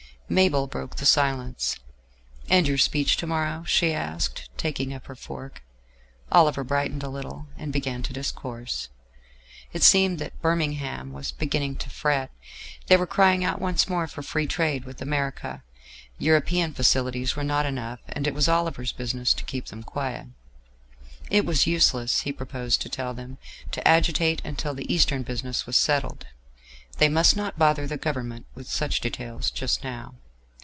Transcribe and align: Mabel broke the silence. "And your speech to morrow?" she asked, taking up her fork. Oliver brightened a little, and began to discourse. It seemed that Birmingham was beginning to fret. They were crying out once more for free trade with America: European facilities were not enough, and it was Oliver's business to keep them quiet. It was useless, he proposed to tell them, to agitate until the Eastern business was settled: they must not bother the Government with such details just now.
Mabel 0.31 0.65
broke 0.65 0.95
the 0.95 1.05
silence. 1.05 1.75
"And 2.49 2.65
your 2.65 2.77
speech 2.77 3.17
to 3.17 3.27
morrow?" 3.27 3.65
she 3.65 3.91
asked, 3.91 4.49
taking 4.55 4.93
up 4.93 5.07
her 5.07 5.15
fork. 5.17 5.61
Oliver 6.31 6.63
brightened 6.63 7.03
a 7.03 7.09
little, 7.09 7.47
and 7.57 7.73
began 7.73 8.01
to 8.03 8.13
discourse. 8.13 8.87
It 9.73 9.83
seemed 9.83 10.19
that 10.19 10.41
Birmingham 10.41 11.11
was 11.11 11.33
beginning 11.33 11.75
to 11.79 11.89
fret. 11.89 12.31
They 12.87 12.95
were 12.95 13.05
crying 13.05 13.43
out 13.43 13.59
once 13.59 13.89
more 13.89 14.07
for 14.07 14.23
free 14.23 14.47
trade 14.47 14.85
with 14.85 15.01
America: 15.01 15.63
European 16.17 16.73
facilities 16.73 17.35
were 17.35 17.43
not 17.43 17.65
enough, 17.65 17.99
and 18.07 18.25
it 18.25 18.33
was 18.33 18.47
Oliver's 18.47 18.93
business 18.93 19.33
to 19.33 19.43
keep 19.43 19.65
them 19.65 19.83
quiet. 19.83 20.27
It 21.29 21.45
was 21.45 21.67
useless, 21.67 22.21
he 22.21 22.31
proposed 22.31 22.81
to 22.83 22.89
tell 22.89 23.13
them, 23.13 23.37
to 23.73 23.85
agitate 23.85 24.41
until 24.45 24.73
the 24.75 24.93
Eastern 24.93 25.23
business 25.23 25.65
was 25.65 25.75
settled: 25.75 26.27
they 26.97 27.09
must 27.09 27.35
not 27.35 27.57
bother 27.57 27.87
the 27.87 27.97
Government 27.97 28.45
with 28.53 28.67
such 28.69 28.99
details 28.99 29.49
just 29.49 29.83
now. 29.83 30.13